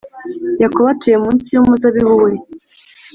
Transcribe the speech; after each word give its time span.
Yakobo 0.63 0.87
atuye 0.93 1.17
munsi 1.23 1.47
y’umuzabibu 1.51 2.15
we 2.23 2.31